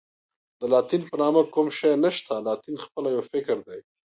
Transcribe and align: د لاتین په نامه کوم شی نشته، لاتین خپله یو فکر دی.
د 0.59 0.61
لاتین 0.73 1.01
په 1.09 1.15
نامه 1.21 1.41
کوم 1.53 1.67
شی 1.77 1.91
نشته، 2.03 2.33
لاتین 2.47 2.75
خپله 2.83 3.09
یو 3.15 3.23
فکر 3.31 3.57
دی. 3.67 3.79